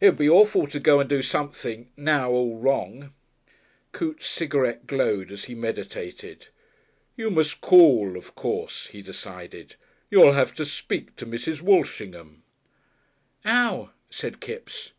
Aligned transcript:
"It 0.00 0.08
would 0.08 0.18
be 0.18 0.28
awful 0.28 0.66
to 0.66 0.80
go 0.80 0.98
and 0.98 1.08
do 1.08 1.22
something 1.22 1.92
now 1.96 2.32
all 2.32 2.56
wrong." 2.58 3.14
Coote's 3.92 4.26
cigarette 4.26 4.88
glowed 4.88 5.30
as 5.30 5.44
he 5.44 5.54
meditated. 5.54 6.48
"You 7.16 7.30
must 7.30 7.60
call, 7.60 8.16
of 8.16 8.34
course," 8.34 8.88
he 8.88 9.00
decided. 9.00 9.76
"You'll 10.10 10.32
have 10.32 10.54
to 10.56 10.64
speak 10.66 11.14
to 11.18 11.24
Mrs. 11.24 11.62
Walshingham." 11.62 12.42
"'Ow?" 13.46 13.90
said 14.10 14.40
Kipps. 14.40 14.90